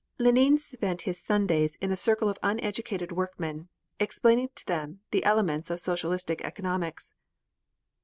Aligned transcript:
Lenine 0.17 0.57
spent 0.57 1.03
his 1.03 1.21
Sundays 1.21 1.75
in 1.75 1.91
a 1.91 1.95
circle 1.95 2.27
of 2.27 2.39
uneducated 2.41 3.11
workmen, 3.11 3.69
explaining 3.99 4.49
to 4.55 4.65
them 4.65 5.01
the 5.11 5.23
elements 5.23 5.69
of 5.69 5.79
socialistic 5.79 6.41
economics. 6.41 7.13